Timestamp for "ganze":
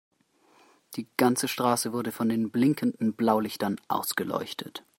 1.17-1.47